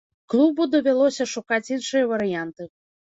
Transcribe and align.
Клубу 0.33 0.65
давялося 0.75 1.27
шукаць 1.33 1.71
іншыя 1.77 2.03
варыянты. 2.13 2.69